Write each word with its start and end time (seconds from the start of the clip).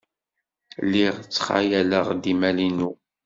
Lliɣ 0.83 1.15
ttxayaleɣ-d 1.19 2.23
imal-inu. 2.33 2.91